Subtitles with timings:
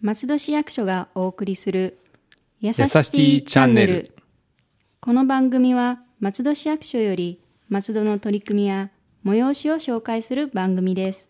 [0.00, 1.98] 松戸市役所がお送りする
[2.62, 4.10] やさしティチャンネル。
[5.00, 8.88] この番組は松戸市役所より松戸の取り組みや
[9.22, 11.28] 催しを紹介する番組です。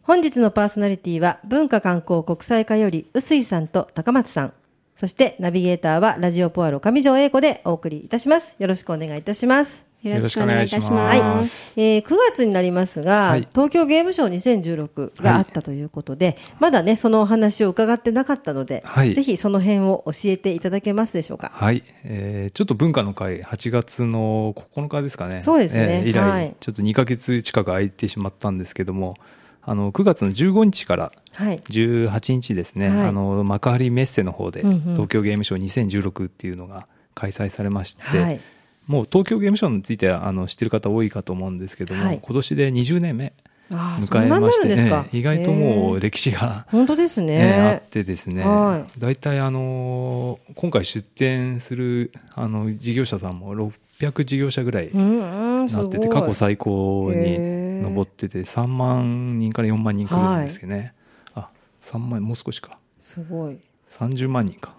[0.00, 4.54] 本日のパーソナリティは文化観光国際課より臼井さんと高松さん。
[4.94, 8.56] そしてナビゲーターはラジオポアロ上条英子でお送りいたします。
[8.58, 9.85] よろしくお願いいたします。
[10.02, 11.78] よろしくお願いいたします。
[11.80, 13.48] はい、えー9月になりますが、はい。
[13.50, 19.14] 東京ゲームショウ2016があったということで、まだね、そのお話を伺ってなかったので、はい。
[19.14, 21.50] ぜひその辺を教えていただけますでしょうか？
[21.54, 26.02] はい、えーちょっと文化の会、8月の9日ですかね、そうですね。
[26.04, 26.54] えー以来、はい。
[26.60, 29.16] ちょっと2ヶ月近く空いてしまったんですけども、
[29.62, 31.58] あの9月の15日からはい。
[31.68, 33.06] 18日ですね、はい。
[33.08, 38.40] あの幕張メッセの方で、東京ゲームショウ2016っていうのが開催されまして、はい。
[38.86, 42.20] もう東京ゲームショウについてはあの知ってる方多いかと思うんですけども、はい。
[42.22, 43.32] 今年で20年目
[43.70, 44.68] 迎えまして。
[44.68, 45.08] ね。
[45.12, 47.54] 意外ともう歴史が本当ですね。
[47.58, 47.82] あっね。
[47.90, 53.54] てですね、は大体あのー今回出展するあの事業者さんも
[54.00, 54.90] 600事業者ぐらい。
[54.94, 57.38] なってて、過去最高に
[57.82, 60.94] 上ってて、3万人から4万人くるんですけどね、
[61.34, 61.48] あ
[61.82, 63.58] 3万、もう少しか、すごい。
[63.90, 64.74] 30万人か。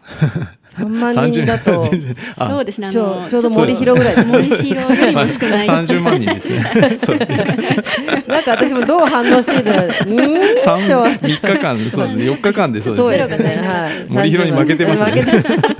[0.67, 1.83] 3万人だと、
[2.37, 4.37] そうですねあちょのちょうど森広ぐらいですね。
[4.37, 6.57] 森広よりも少ない30万人ですね。
[8.27, 13.17] なんか私もどう反応していいのか、うーん三っては3日間、そうですね、4日間でそうですね。
[13.19, 13.67] そうですね。
[13.67, 14.13] はい。
[14.13, 15.77] 森広に負けてますね負けて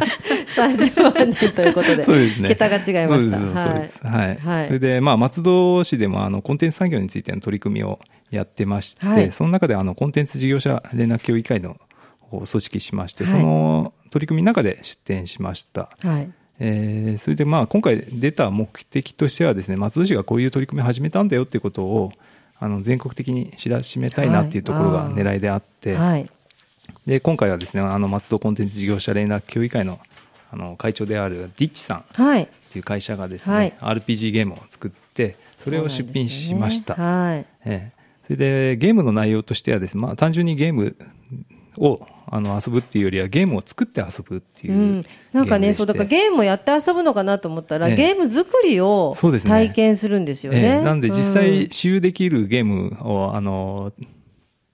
[0.58, 2.04] 30万人ということで。
[2.04, 2.50] そうですね。
[2.50, 3.38] 桁が違いました。
[3.38, 4.08] そうですそうです。
[4.08, 4.38] はい。
[4.38, 8.00] はいそれで、まあ、松戸市でも、あの、コンテンツ産業についての取り組みを
[8.32, 11.78] やってまして、はいその中で、あの、コンテンツ事業者連絡協議会の
[12.32, 15.90] を組織しまして、はいその取り組みの中で出展しました。
[16.02, 16.32] はい。
[16.60, 22.12] えーそれで、まあ、今回出た目的としてはですね、松戸市がこういう取り組みを始めたんだよっていうことを、
[22.60, 26.30] あの、全国的に知らしめたいなっていうところが狙いであって、はい。
[27.06, 30.00] で、今回はですね、あの、松戸コンテンツ事業者連絡協議会の、
[30.52, 32.44] あの、会長であるディッチさんはい。
[32.44, 36.96] っていう会社がですね、はい RPG ゲームを作って、それを出品しました。
[36.96, 40.98] そうなんですよねええそれで、ゲームの内容としてはですね、まあ、単純にゲーム
[41.80, 44.82] をあの遊ぶっていうよりは、ゲームを作って遊ぶっていうはい。
[44.82, 45.06] うん。
[45.34, 49.16] なんかね、そう、だからゲームをやって遊ぶのかなと思ったら、ええゲーム作りを
[49.46, 50.68] 体験するんですよえね。
[50.80, 53.94] えなんで実う際ん使用できるゲームを、あの、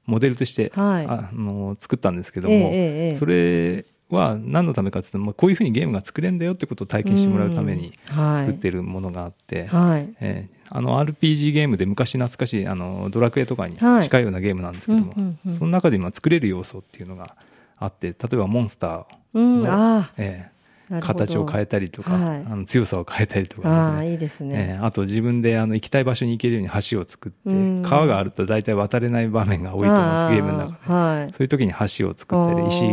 [0.06, 2.70] モデルとして、はいあの作ったんですけども、ええええ
[3.06, 7.94] ええそれは何のためかというと、まあ、こういうふうにゲームが作れるんだよってことを体験してもらうために
[8.38, 10.14] 作っているものがあって、はい。
[10.20, 17.36] えーあの RPG ゲームで昔懐かしいあのドラクエとかにはい近いようなゲームなんですけども、うんうんうんその中で今作れる要素っていうのが
[17.78, 19.62] あって例えばモンスターうん。
[19.64, 20.12] の、ああ。
[20.18, 20.54] えー
[21.00, 24.76] 形を変えたりとか、はいあの強さを変えたりとあかねいいですね。
[24.78, 31.34] えーあと自分であの行きたい場所に行けるように橋を作ってうん川があると大体渡れない場面が多いと思うんですゲームの中で、はい。
[31.34, 32.86] そういう時に橋を作ったり石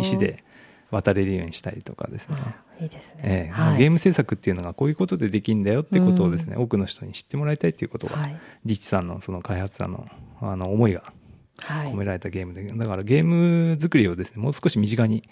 [0.00, 0.44] 石で
[0.90, 2.36] 渡れるようにしたりとかですね、
[2.80, 3.22] いいですね。
[3.24, 3.78] ええはい。
[3.78, 8.36] ゲーム制作っていうのがこういうことでできるんだよってことをですね、多くの人に知ってもらいたいっていうことが、はい。
[8.64, 10.06] リッチさんのその開発者の
[10.40, 11.12] あの思いが
[11.58, 15.28] はい込められたゲームで、だからゲーム作りをですねもう少し身近に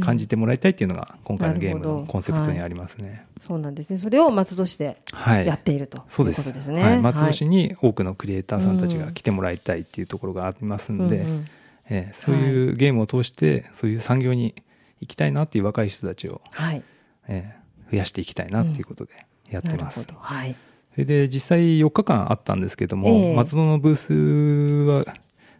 [0.00, 3.26] 感じてもらいたいっていうのが今回のゲームのコンセプトにありますね。
[3.38, 3.98] そうなんですね。
[3.98, 6.82] それを松戸市ではい、やっているといううそですですね。
[6.82, 11.44] はい、松戸市にに多くのクリエイターさんたちが来てもらいたいっていうところがありますんで、うんうん。
[11.88, 14.54] ええそういうゲームを通してそういう産業に
[15.00, 16.82] 行きたいなっていう若い人たちを、はい。
[17.28, 20.00] ええ増やしていきたいなっていうことでやってます。
[20.00, 20.24] なるほど。
[20.24, 20.56] はい。
[20.92, 25.14] それで実際4日間あったんですけども、ええ松戸のブースは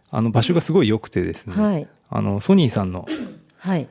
[0.09, 1.87] あの場所がすごい良くてですね、はい。
[2.09, 3.05] あのソニーさんの
[3.57, 3.87] はい。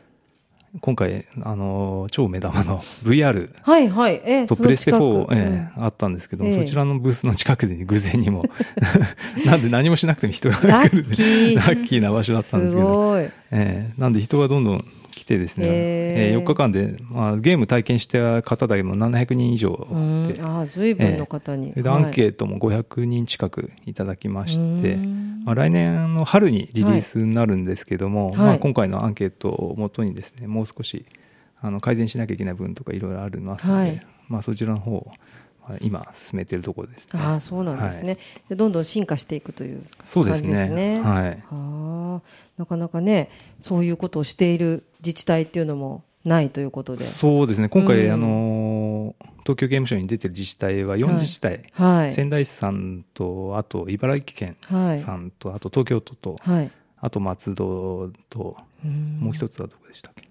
[0.81, 3.89] 今回あの超目玉の VR はい。
[3.89, 4.23] はい。
[4.25, 8.43] えーとプレステ4、その近くええあったんですけども、ええそちらのブースの近くで偶然にも
[9.45, 13.19] なんで何もしなくても人がラ来るラッキーな場所だったんですすけど。
[13.19, 19.87] ええなんで人がどんどん来てですね、へええ4日間で、まあ、ゲーム体験した方だけでも700人以上
[20.43, 21.71] ああ、随分の方に。
[21.71, 25.43] それでアンケートも500人近くいただきまして、うん。
[25.45, 28.37] まあ、来年の春にリリースになるんですけども、はい。
[28.37, 31.07] まあ、今回のアンケートをもとにですねもう少し
[31.61, 34.07] あの改善しなきゃいけない部分とかいろいろありますので、はい。
[34.29, 35.13] まあ、そちらの方を
[35.69, 37.21] まあ今進めているところですね。
[37.21, 38.07] ああ、そうなんですね。
[38.09, 38.19] はい。
[38.51, 40.49] でどんどん進化していくというそうですね。
[40.49, 41.01] 感じですね。
[41.03, 41.43] はい。
[41.51, 42.23] ああ、
[42.61, 43.31] なかなかね、
[43.61, 47.05] そういうことをしている自治体っていうのもないということで。
[47.05, 52.13] そうですね今回、うんあの東京ゲームショウに出てる自治体は4自治体、はい。
[52.13, 54.99] 仙台市さんとあと茨城県はい。
[54.99, 56.71] さんと、あと東京都と、はい。
[57.01, 60.29] あと松戸と、うんもう一つはどこでしたっけ？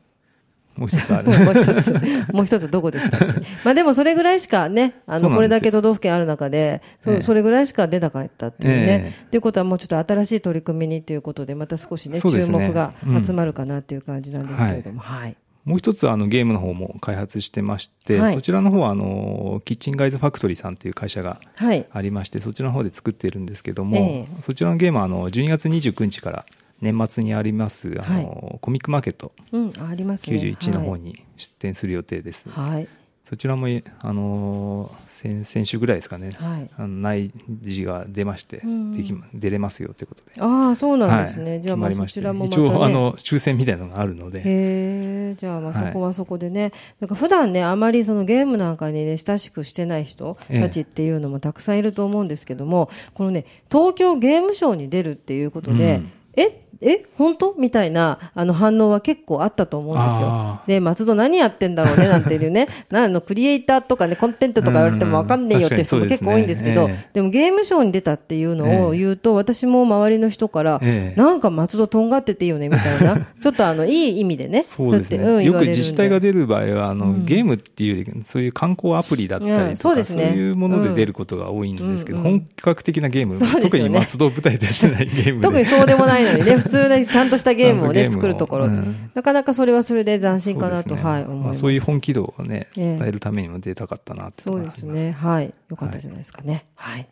[0.79, 1.27] もう一つある。
[1.27, 1.93] もう一つ、
[2.31, 3.17] もう一つどこでした
[3.65, 7.21] まあでもそれぐらいしかね、あの、これだけ都道府県ある中で、そええ。
[7.21, 9.13] それぐらいしか出なかったっていうね。
[9.27, 12.45] えということはもうちょっと新しい取り組みにということで、また少しね、ね。
[12.47, 15.35] 目がうん集まるかなっていう感じなんですけれども、はい。
[15.65, 18.33] もう一つあのゲームの方も開発してまして、はい。
[18.33, 21.85] そちらの方はあのキッチンガイズファクトリーさんという会社がはい。
[21.91, 26.45] ありましてそちらの方で作っているんですけども、えそちらのゲームはあの12月29日から
[26.81, 29.33] 年末にありますあの、コミックマーケット。
[29.51, 30.37] うん、ありますね。
[30.37, 31.01] 91の方はい。
[31.01, 32.87] に出展する予定です、はい。
[33.29, 33.67] そちらも
[34.01, 36.69] あの先先週ぐらいですかね、はい。
[36.77, 37.31] あの内
[37.61, 40.41] 示が出まして、うんでき出れますよということで。
[40.41, 41.51] ああ、そうなんですね。
[41.51, 41.61] はい。
[41.61, 42.65] じゃあまあそちらもまた、ね。
[42.65, 44.39] 一応あの抽選みたいなのがあるので。
[44.39, 56.11] へえ、じゃあまあそはいこはそこでね、なんか普段ね、あまりそのゲームなんかにね、親しくしてない人たちっていうのもたくさんいると思うんですけども、このね、東京ゲームショウに出るっていうことで、うん。
[56.35, 57.55] ええ本当？
[57.57, 60.27] みたいなあの反応は結構あったと思うんですよ。
[60.29, 60.63] あ。
[60.65, 67.13] で、松戸何やってんだろうねなんていうね、 なんのクリエイターとかね、コンテンツとか言われてもわかんねえよって人も結構多いんですけど、ですねええ。
[67.15, 71.19] でもゲームショーに出たっていうのを言うと、私も周りの人から、ええ。
[71.19, 77.25] なんか松戸とんがってていいよねみたいな、 ちょっとあの、いい意味でね、そうですね、うんよく自治体が出る場合はあの、うん。
[77.25, 80.33] ゲームっていうよりそういう観光アプリだったりとか、うんそうですね。
[80.35, 83.61] いうもので出ることが多いんですけど、本格的なゲーム、ね。
[83.61, 85.47] 特に松戸を舞台としてないゲームで。
[85.47, 91.45] 特にそうでもないのにね、普通でちゃんとしたゲームをね、作るところ、うんなかなかそれはそれで斬新かなと、ねはい、思います。
[91.45, 95.53] まあ、そういう本気度をね、ええ伝えるためにも出たかったなっていそうですね、はい。
[95.69, 96.65] よかったじゃないですかね。
[96.75, 97.07] はい。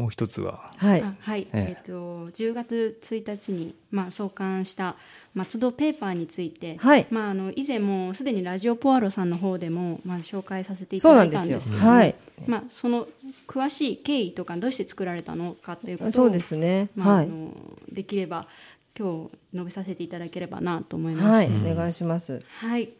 [0.00, 1.02] もう一つは、はい。
[1.02, 4.96] あはい、ええっ、と10月1日にまあ創刊した
[5.34, 13.06] 松戸ペーパーについて、はいまああの以前もすでにラジオポアロさんの方でもまあ紹介させていただいたんですけども、そうなんですよはいまあその
[13.46, 16.88] 詳しい経緯とかどうして作られたのかということをそうですね。
[16.96, 17.24] まあ、はい。
[17.26, 17.52] あの
[17.92, 18.46] できれば
[18.98, 21.70] 今日述べさせていただければなと思いまはい、した。
[21.70, 22.42] お願いします。
[22.60, 22.90] はい。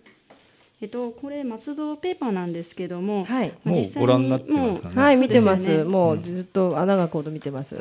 [0.82, 3.52] えっとこれ松戸ペーパーなんですけども、はい。
[3.64, 4.94] まあもうご覧になってますかね？
[4.94, 5.66] はい、見てます。
[5.66, 5.90] ですよね。
[5.90, 7.76] もうずっと穴がこうと見てます。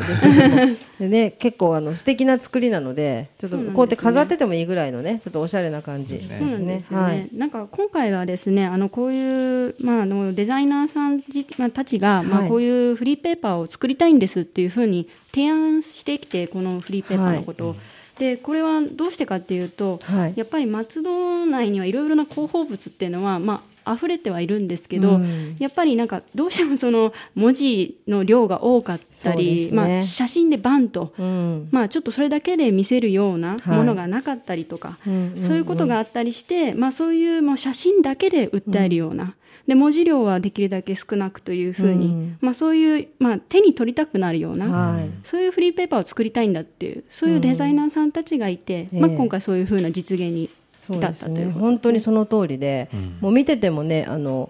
[0.99, 6.15] でね、 結構あの素敵な作りなので、ちょっとこうやって飾っててもいいぐらいのね、ちょっとおしゃれな感じ。
[6.15, 6.79] ですそうそうなんねで。
[6.81, 7.29] すよね、はい。
[7.33, 17.75] なんか今回はですねあのこういう、まあ、あのデザイナーさんじ、まあ、たちが、まあ、はいこういうフリーペーパーを作りたいんですっていうふうに提案してきてこのフリーペーパーのことを、
[18.19, 20.33] でこれはどうしてかっていうと、はい。
[20.35, 25.55] やっぱり松戸内にはいろいろな広報物っていうのは、まあ溢れてはいるんですけど、うん。
[25.57, 29.75] やっぱりなんかどうしてもその文字の量が多かったり、すね。
[29.75, 31.69] まあ、写真でバンと、うん。
[31.71, 39.33] まあ、ちょっとそれだけで見せるようなものがなかったりとか、うんうんそういうことがあったりして、まあ、そういうもう写真だけで訴えるような、
[39.69, 42.37] で文字量はできるだけ少なくというふうに、うん。
[42.41, 45.09] まあ、そういう、まあ、手に取りたくなるような、はい。
[45.23, 49.11] そういうフリーペーパーを作りたいんだっていうそういうデザイナーさんたちがいて、まあ、うん。
[49.11, 49.17] ええ。
[49.17, 50.49] 今回そういうふうな実現に
[50.89, 50.99] 至っ。
[50.99, 53.17] たということ本当にその通りで、うん。
[53.21, 54.49] もう見ててもね、あの、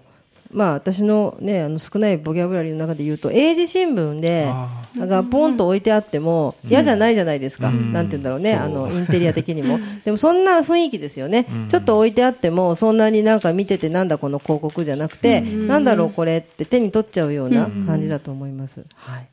[0.52, 7.92] まあ私のね、あの少ないボキャブラリーの中で言うと、英字新聞で、あがポンと置いてあっても嫌じゃないじゃないですか、うん。
[7.92, 8.62] なんて言うんだろうね、そう。
[8.64, 9.78] あのインテリア的にも。
[10.04, 11.68] でもそんな雰囲気ですよね、うん。
[11.68, 15.68] ちょっと置いてあっても、そんなになんか見てて、なんだこの広告じゃなくて、うん。
[15.68, 18.84] なんだろうこれって手に取っちゃうような感じだと思います。
[18.96, 19.26] はい。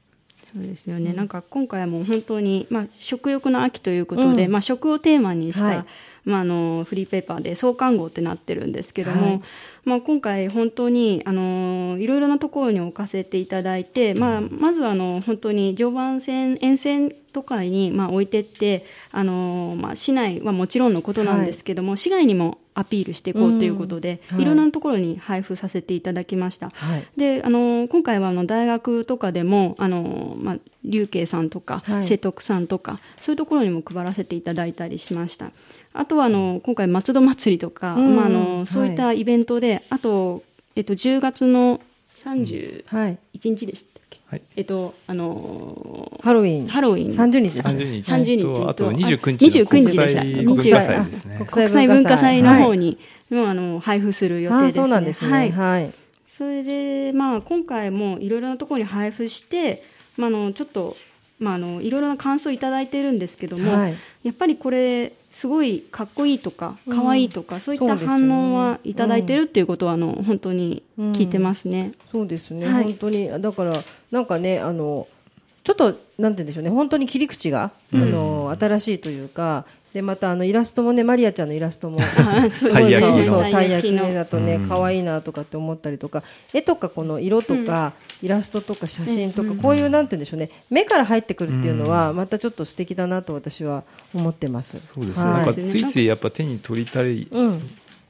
[0.54, 4.52] そうですよね、なんか今回も本当に、まあ、食欲の秋ということで、うん。
[4.52, 5.86] まあ、食をテーマにした、はい
[6.28, 9.42] まあ、あのフリーペーパーで創刊号ってなってるんですけども、はい。
[9.86, 24.36] まあ、今回本当にあのいろいろなところに置かせていただいて、まあ、まずはあの本当に常磐線沿線とかに、まあ、置いてってあの、まあ、市内はもちろんのことなんですけども、市外にもアピールしていこうということで、うん。
[24.36, 24.44] はい。
[24.44, 26.70] いろんなところに配布させていただきました。
[26.70, 27.08] はい。
[27.18, 32.04] であの今回はあの大学とかでもあの、まあ、龍慶さんとか、はい。
[32.04, 35.52] 瀬徳さんとかそういうところにも配らせていただいたりしました。
[35.94, 38.16] あとはあの今回松戸祭りとか、うん。
[38.16, 38.66] まあ、あのはい。
[38.68, 40.44] そういったイベントで、あと、
[40.76, 41.82] えっと、10月の
[42.24, 43.86] 31はい、日でし
[44.28, 44.42] はい。
[44.56, 46.68] えっとあのハロウィン。
[46.68, 47.10] ハロウィン。
[47.10, 47.74] 30日ですね。
[47.74, 48.12] 30日。
[48.12, 48.42] 30日。
[48.44, 50.22] とあとと29日の29日でした。
[50.24, 51.36] 国際文化祭ですね。
[51.38, 52.42] 国国際文化祭。
[52.42, 52.98] の方にに、
[53.30, 55.32] もうあの配布する予定です、ね、そうなんですね。
[55.32, 55.52] はい。
[55.52, 55.94] はい。
[56.26, 59.84] それで、まあ、今回もいろいろなところに配布して、
[60.18, 60.96] まあ、あのちょっと、
[61.40, 63.96] まあ、あのいろいろな感想をいただいているんですけども、はい。
[64.24, 68.28] やっぱりこれすごいかっこいいとかうん可愛いとか、そういったそうですよね。
[68.28, 71.92] 反応はいただいてるっていうことは、あの本当に聞いてますね。
[72.12, 72.84] そうですね、はい。
[72.86, 75.08] 本当にだからなんかねあの
[75.64, 76.70] ちょっとなんて言うんでしょうね。
[76.70, 79.66] 本当に切り口が、あの新しいというか
[79.98, 83.26] でまたあのイラストもねマリアちゃんのイラストも あすごいたい焼きの。
[83.26, 84.70] そうたい焼きねだとねうん。
[84.70, 86.22] 可愛いなとかって思ったりとか
[86.54, 90.52] 絵とかこの色とか、イラストとか写真とか、こういうなんて言うんでしょうね。
[90.70, 94.78] 目から入ってくるっていうのはまたちょっと素敵だなと私は思ってます。
[94.94, 95.34] そうですね、はい。
[95.38, 97.62] なんかついついやっぱ手に取りたいうん。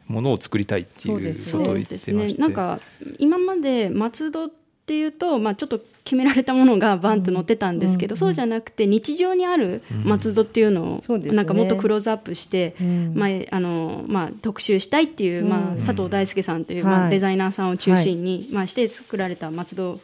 [0.07, 1.59] ものを作りたいってそういうですね。
[1.59, 2.81] ことを言ってまして、なんか
[3.17, 4.49] 今まで松戸
[4.87, 13.11] っていうと、まあ、ちょっと決められたものがバンと載ってたんですけど、そうじゃなくて日常にある松戸っていうのを、なんかもっとクローズアップして、うん。
[13.13, 17.09] まああのまあ、特集したいっていう、まあ、佐藤大輔さんという、まあ、はい。
[17.09, 19.99] デザイナーさんを中心に、まあ、して作られた松戸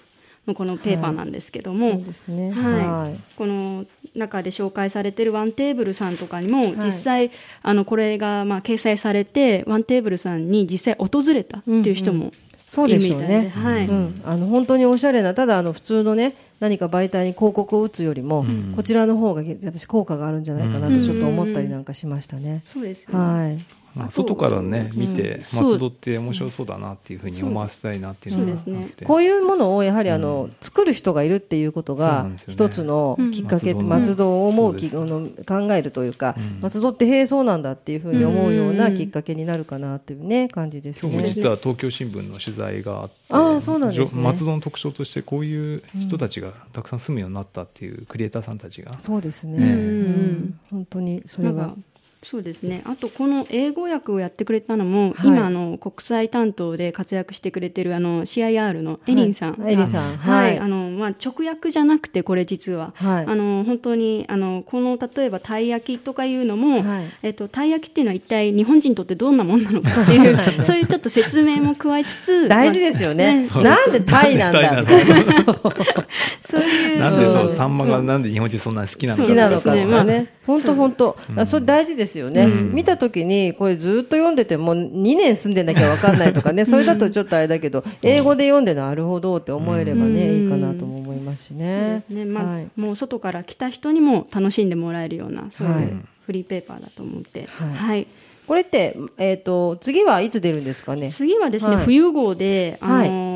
[0.47, 1.91] のこのペーパーなんですけども。
[1.91, 2.01] はい。
[2.01, 3.19] はい。
[3.37, 3.85] この
[4.15, 6.75] 中で紹介されているワンテーブルさんとかにも、い。
[6.83, 12.33] 実際、あのこれがまあ掲載されて、ワンテーブルさんに実際訪れたっていう人も
[12.67, 13.49] そうでしょういるみたいで、ね。
[13.49, 22.63] はいうん、あの本当におしゃれな、ただあの普通のね、何か媒体に広告を打つよりも、うんこちらの方が私効果があるんじゃないかなとちょっと思ったりなんかしましたね。
[22.65, 23.82] そうですよねはい。
[23.95, 33.87] まあ、外からね見て松戸って面白そうだなっていうふうに思わせたいなっていうのがあこういうものをやはりあの、作る人がいるっていうことが一つのきっかけ、うん。
[33.87, 36.59] 松戸を思うき、の考えるというか、うん。
[36.61, 41.11] 松戸ってへえそうなんだっていうふうに思うようなうんきっかけになるかなっていうね感じですね。
[41.11, 44.21] 今日も実は東京新聞の取材があってああそうなんですね。
[44.21, 48.97] 松戸の特徴としてこういう人たちがたくさん住むようになったっていうクリエイターさんたちが。
[48.99, 50.53] そうですね。
[50.69, 51.75] 本当にそれは。
[52.23, 52.81] そうですね。
[52.85, 55.27] あとこの英語訳をやってくれたのも、はい。
[55.27, 59.57] 今あの国際担当で活躍してくれてるあの CIR のエリンさん。
[59.57, 59.73] が、はい。
[59.73, 60.17] エリンさん。
[60.17, 60.55] ははい。
[60.55, 63.25] いあのまあ、直訳じゃなくてこれ実は、はい。
[63.25, 67.05] あの本当にあのこの例えばたい焼きとかいうのも、はい。
[67.23, 73.49] えっと、たい焼きっていうのは一体日本人にとってどんなもんなのかっていう そういうちょっと説明も加えつつ 大事ですよね。
[73.53, 74.83] まあなんでタイなんだ。
[76.41, 76.61] そう。
[76.61, 80.33] いうなんでそそううサンマがなんで日本人そんなに好きなのか好きなのかとそうですね。
[80.45, 81.17] 本当本当。
[81.37, 82.45] あそれ大事ですよね。
[82.47, 86.65] 見たときに、これずっと読んでても2年住んでなきゃわかんないとかね。
[86.65, 90.43] それだとちょっとあれだけど、英語で読んでなるほどって思えればね、うん。
[90.43, 92.03] いいかなとも思いますしね。
[92.09, 92.19] です。
[92.19, 92.25] ね。
[92.25, 92.67] まあはい。
[92.75, 95.83] もう外から来た人にも楽しんでもらえるようなそうはい。
[95.83, 97.69] いうフリーペーパーだと思って、はい。
[97.73, 98.07] はい。
[98.45, 101.09] これって、えっと、次はいつ出るんですかね？
[101.09, 101.85] 次はですね、はい。
[101.85, 103.32] 冬号で、あのー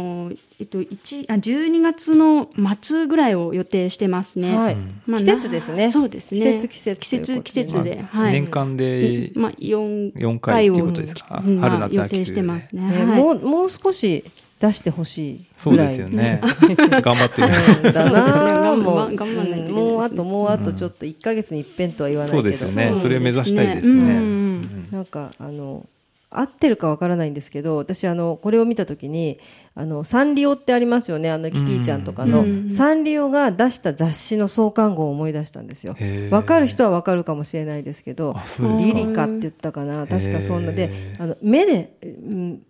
[0.60, 2.50] えっと、一あ12月の
[2.82, 4.56] 末ぐらいを予定してますね。
[4.56, 4.78] はい。
[5.06, 5.86] まあ季節ですね。
[5.88, 6.40] なそうですね。
[6.40, 8.32] 季節季節季節で季節で、はい。
[8.34, 11.44] 年間でまあ、4 4回っていうことですか？
[11.46, 12.82] うんまあ春夏秋冬予定してますね。
[12.82, 13.22] ねはい。
[13.22, 14.24] もう、もう少し
[14.60, 15.88] 出してほしいそうぐらい。
[15.90, 16.42] ですよね。
[16.42, 18.12] 頑張ってるうんだそうですね。
[18.12, 19.66] な頑もう頑張らないとね。
[19.68, 22.42] うんもうあともうあとちょっと1か月に一遍とは言わないけど。
[22.44, 22.90] そうですよね。
[22.92, 23.94] そうそれを目指したいですね。
[23.94, 24.08] うん。
[24.08, 24.88] うん。
[24.92, 25.86] なんかあの
[26.30, 29.40] 合ってるかわからないんですけど私あのこれを見た時に
[29.76, 32.72] あのサンリオってありますよねあのキティちゃんとかの、うん。
[32.72, 35.96] サンリオが出した雑誌の創刊号を思い出したんですよ。
[36.32, 42.62] わかる人はわかるかもしれないですけどリリカって言ったかな確かそんなであの目で、うん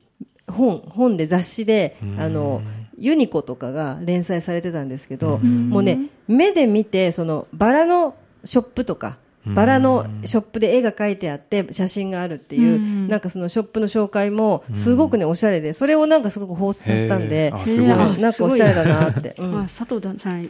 [0.49, 2.61] 本本で雑誌であの
[2.97, 9.17] ユニコとかが連載されてたんですけどもうね目で見てそのバラのショップとか
[9.54, 13.08] バラのショップで絵が描いてあって写真があるっていう、うん。
[13.08, 19.51] なんかそのショップの紹介もすごくねおしゃれでそれをなんかすごく放出させたんでなんかおしゃれだなって、うん。
[19.51, 20.48] まあ、佐藤さんも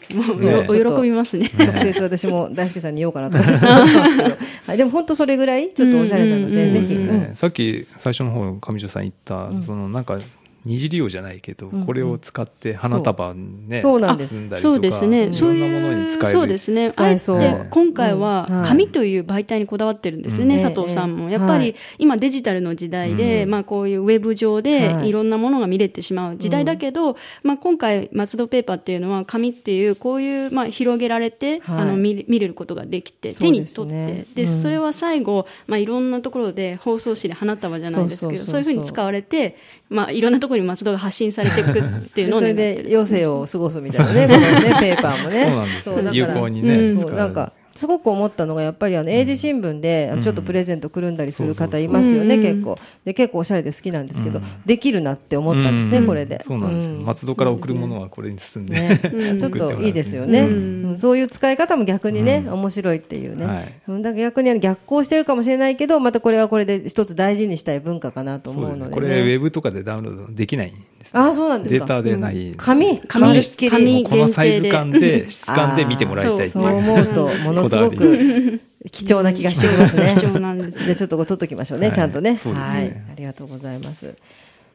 [0.69, 1.51] お喜びますね。
[1.57, 4.29] 直接私も大輔さんに言おうかなと思ってますけど、
[4.67, 7.31] はい、でも本当それぐらいちょっとおしゃれなので、ぜひ、ね。
[7.35, 10.19] さっき最初の方上条さん言ったそのなんか
[10.67, 13.99] 二次利用じゃないけどこれを使って花束ねそう。
[14.01, 14.59] なんです。
[14.59, 15.29] そうですね。
[15.29, 16.83] いそうろんなものに使えるそうですね。
[16.83, 16.93] あえて。
[16.95, 20.61] 使えそう今回は紙という媒体にこだわってるんですよね、うん。
[20.61, 21.27] 佐藤さんも。
[21.27, 21.75] ええやっぱりはい。
[21.99, 25.09] 今デジタルの時代で、まあこういうウェブ上ではい。
[25.09, 31.81] いろんなものが見れてしまう時代だけど、まあ今回松戸ペーパーっていうのは紙っていうこういうまあ広げられて、はい。
[31.81, 33.95] あの見れ見れることができて手に取って。
[33.95, 34.47] ねで、うん。
[34.47, 38.51] それは最後まあいろんなところで放送紙で花束じゃないですけど、そうそうそうそう。
[38.51, 39.55] そういうふうに使われて、
[39.89, 41.73] まあいろんなところに松戸が発信されていくっ
[42.13, 45.43] ていうのをで それで余生を過ごすみたいなね、このね、 ペーパーもね。
[45.43, 45.95] そうなんですよ。
[45.95, 47.13] だから有効にねうんそう。
[47.13, 52.77] なんか、すごく思ったのが、やっぱりあの、英字新聞で、ちょっとプレゼントくるんだりする方いますよね、結構。
[53.05, 56.07] で、結構おしゃれで好きなんですけど、できるなって思ったんですね、うん。
[56.07, 56.43] これで。
[56.43, 56.95] そうなんですよ。
[56.95, 63.73] う松戸から送るものはこれに進んでね、う んちょっといいですよね、そういう使い方も逆にね、面白いっていうね、はい。
[63.87, 64.01] うん。
[64.01, 71.85] だから逆にあの逆行してるかもしれないけどまたこれはこれで一つ大事にしたい文化かなと思うので,、こね、れウェブとかでダウンロードできないんですああそうなんですか。
[71.85, 72.53] データでない。
[72.57, 72.99] 紙？
[72.99, 78.59] 紙まるっきり紙このサイズ感で質感で見てもらいたいってそういう思うとものすごく
[78.91, 80.13] 貴重な気がしてきますね。
[80.19, 81.95] 貴重なんですじゃあちょっとこれ取っときましょうね、はい。
[81.95, 82.31] ちゃんとね。
[82.31, 82.37] ね。
[82.43, 82.87] はい。
[82.87, 84.13] ありがとうございます。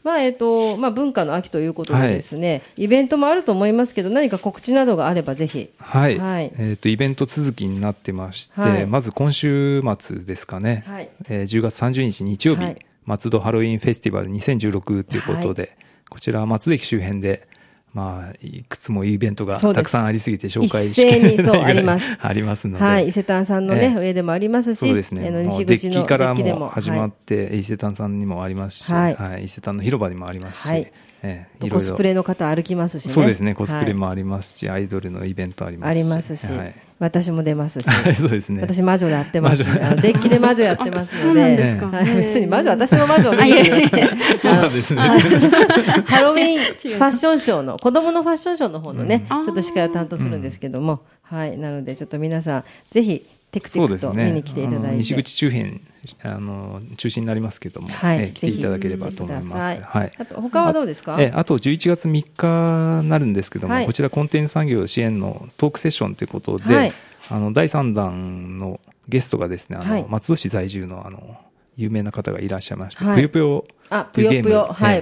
[0.05, 5.71] まあえっとまあ、文化の秋ということでですね、イベントもあると思いますけど何か告知などがあればぜひ。
[5.79, 6.53] はい、はい。
[6.59, 8.87] えっ、とイベント続きになってまして、はい。
[8.87, 11.09] まず今週末ですかね、はい。
[11.29, 12.77] えー10月30日日曜日、はい。
[13.05, 15.77] 松戸ハロウィンフェスティバル2016ということで、
[16.13, 17.49] こちら松戸駅周辺で
[17.95, 22.17] まあ、いくつもイベントがたくさんありすぎて紹介一斉にそうあります。
[22.23, 22.85] ありますので。
[22.85, 24.01] はい、伊勢丹さんのね、ええ。
[24.01, 25.29] 上でもありますし、そうですね。
[25.29, 30.91] あの西口のキからデッキでもも始まはいって、伊勢丹さんにもありますし、ははいい、伊勢丹の広場にもありますし、はい
[31.23, 33.13] ええコスプレの方歩きますしね。
[33.13, 33.95] そうですね、コスプレはい。
[33.95, 36.01] もありますし、アイドルのイベントありますし。
[36.01, 36.75] ありますし、はい。
[36.99, 38.61] 私も出ますし、 そうですね。
[38.61, 41.87] 私魔女やってます、あのデッキで魔女やってますので、ですか。
[41.87, 42.17] はい。
[42.17, 45.01] 別に魔女、私の魔女そうなんですね。
[45.01, 49.45] ハロウィンファッションショーの、子供のファッションショーの方のね、うん。
[49.45, 53.99] ちょっと司会を担当するんですけども、はい、なのでちょっと皆さん、ぜひ、テクテク。
[53.99, 54.97] と見に来ていただいて。
[54.99, 55.81] 西口周辺、
[56.23, 58.19] あの、中心になりますけども、はい。
[58.19, 59.55] ええ来ていただければと思います。
[59.83, 60.13] はい。
[60.19, 61.17] あと、他はどうですか？
[61.21, 63.87] えあと11月3日になるんですけども、はい。
[63.87, 66.93] こちらコンテンツ産業支援のトークセッションということで、はい。
[67.31, 70.07] あの第3弾のゲストがですねあの、はい。
[70.09, 71.37] 松戸市在住のあの
[71.77, 73.15] 有名な方がいらっしゃいまして、はい。
[73.17, 74.43] ぷよぷよあ、というゲーム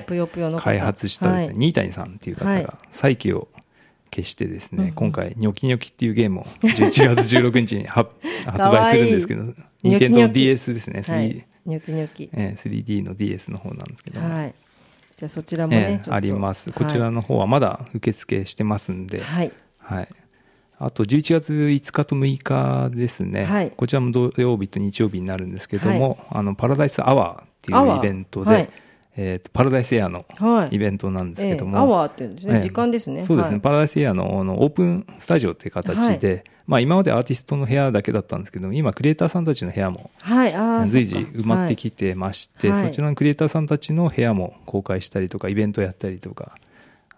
[0.04, 1.56] ぷよぷよ、はい、開発したですね、はい。
[1.56, 2.62] 新谷さんっていう方はい。
[2.62, 3.48] が再起を
[4.14, 4.94] 消してですね、うんうん。
[4.94, 8.10] 今回ニョキニョキっていうゲームを11月16日に発
[8.46, 10.14] 発売するんですけどニョキニョキ。
[10.14, 12.30] Nintendo DS ですね、は 3D い、ニョキニョキ。
[12.32, 14.54] えー 3D の DS の方なんですけども、はい。
[15.16, 16.14] じゃあそちらもね、ええちょっと。
[16.14, 16.72] あります。
[16.72, 19.52] こちらの方はまだ受付してますんで、はい。
[19.78, 20.08] はい。
[20.78, 23.70] あと11月5日と6日ですね、はい。
[23.76, 28.70] こちらも土曜日と日曜日になるんですけども、あのパラダイスアワーっていうイベントで、はい
[29.16, 30.76] えーとパラダイスエアのはい。
[30.76, 32.60] イベントなんですけども、ええアワーって言うんですね、ええ。
[32.60, 33.24] 時間ですね。
[33.24, 33.60] そうですね、はい。
[33.60, 40.10] パラダイスエアのあのオープンスタジオっていう形で、まあ、今までアーティストの部屋だけだったんですけど今クリエイターさんたちの部屋も
[40.86, 42.82] 随時埋まってきてまして、はい。
[42.86, 46.52] そちらのクリエイターさんたちの部屋も公開したりとかイベントやったりとか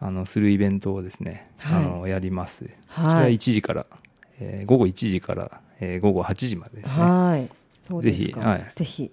[0.00, 1.84] あのするイベントをですね、はい。
[1.84, 3.04] あのやります、はい。
[3.04, 3.86] こちら1時から、
[4.40, 7.02] えー午後1時から、えー午後8時までですね。
[7.02, 7.48] はい。
[7.82, 8.40] そうですか。
[8.40, 8.72] ぜひはい。
[8.74, 9.10] ぜひ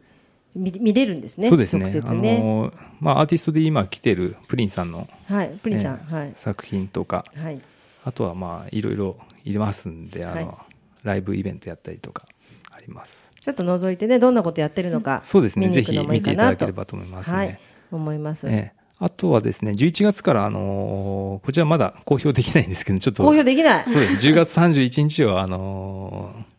[0.55, 1.49] 見見れるんですね。
[1.49, 2.39] そうですね直接あね。
[2.39, 6.31] のーまあ、アーティストで今来てるプリンさんの、はい、プリンちゃん、えーはい。
[6.33, 7.61] 作品とかはい。
[8.03, 10.55] あとはまあいろいろ入れますんであの、はい
[11.03, 12.25] ライブイベントやったりとか
[12.71, 18.47] ありますちょっと覗いてね、どんなことやってるのか、そうですねぜひ見ていただければと思いますねはい、思います。
[18.49, 23.23] ええあとはですね、11月から、あのーこちらまだ公表できないんですけど、ちょっと。
[23.23, 23.85] 公表できない。
[23.85, 24.27] そうです。
[24.27, 26.58] 10月31日は、あのー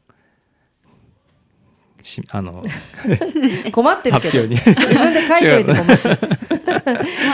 [2.11, 2.65] し、あの、
[3.73, 4.47] 困ってるけど。
[4.47, 6.19] 自分で書いといて困ってる。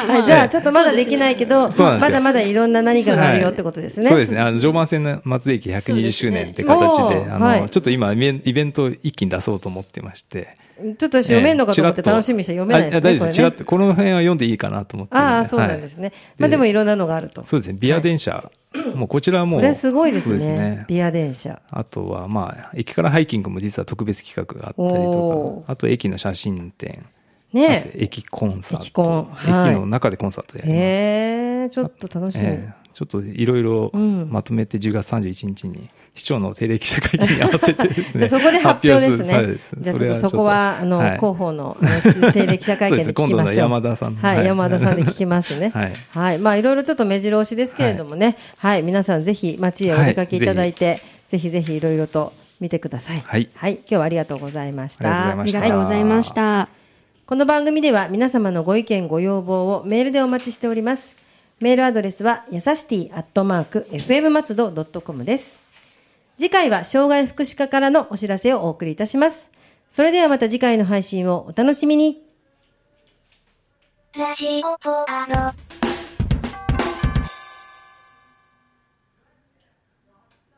[0.09, 4.09] はい、じゃあ、ちょっとまだできないけど、まだまだいろんな何かがあるよってことですね。
[4.09, 4.41] そうですね。
[4.41, 8.31] あの、常磐線の松江駅120周年って形で、そうですねあの、はいちょっと今イベ
[8.63, 10.55] ン、トを一気に出そうと思ってまして。
[10.99, 12.99] ちょっと読めんのかと思って楽しみにして読めないですね。
[12.99, 13.47] あ大丈夫です。
[13.47, 15.17] っと、この辺は読んでいいかなと思って。
[15.17, 16.13] ああ、そうなんですね。
[16.39, 17.45] まあでもいろんなのがあると。
[17.45, 17.79] そうですね。
[17.81, 18.51] ビア電車。
[18.95, 19.61] もうこちらはもう。
[19.61, 20.85] これすごいですそうね。
[20.89, 21.61] ビア電車。
[21.71, 27.07] あとは、まあ、駅からハイキングも実は特別企画があったりとか、あと駅の写真展、
[27.55, 30.79] あねと駅コンサート、駅コンはい駅の中でコンサートやります。
[30.79, 32.45] へえ、ちょっと楽しみ。
[32.45, 38.27] ええちょっといろいろうんまとめて10月31日に市長の定例記者会見に合わせてです でね。
[38.27, 39.77] そこで発表ですねす。
[39.79, 41.77] じゃあちょっとれそこは、あの、はい広報の、
[42.33, 43.49] 定例記者会見で聞きましょう。
[43.53, 45.73] そう山田さんはい、はい山田さんで聞きますね。
[45.75, 46.39] はいはい。
[46.39, 48.39] まあ、いろいろちょっと目白押しですけれどもね。
[48.57, 48.83] はい。
[48.83, 53.23] 皆さんぜひ街へお出かけいただいて、ぜひぜひいろいろと見てください。
[53.27, 55.35] はい今日はありがとうございました。
[55.35, 56.71] あありがとうございました。
[57.27, 61.26] この番組では皆様のご意見ご要望をメールでお待ちしております。
[61.59, 65.57] メールアドレスはやさしティアットマーク FM 松戸 .com です。
[66.37, 69.51] 次回は障害福祉課からのお知らせをお送りいたします。
[69.89, 72.23] それではまた次回の配信をお楽しみに。
[74.15, 75.27] ラジオポア
[75.73, 75.76] ド。